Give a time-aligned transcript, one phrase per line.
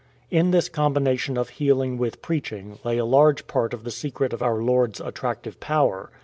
[0.15, 4.33] '*' In this combination of healing with preaching lay a large part of the secret
[4.33, 6.09] of our Lord's attractive power.